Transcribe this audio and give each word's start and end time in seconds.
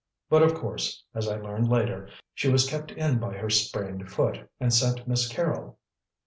But, 0.31 0.41
of 0.41 0.55
course, 0.55 1.03
as 1.13 1.27
I 1.27 1.39
learned 1.39 1.67
later, 1.69 2.09
she 2.33 2.49
was 2.51 2.67
kept 2.67 2.89
in 2.89 3.19
by 3.19 3.33
her 3.35 3.51
sprained 3.51 4.09
foot, 4.09 4.49
and 4.59 4.73
sent 4.73 5.07
Miss 5.07 5.27
Carrol." 5.29 5.77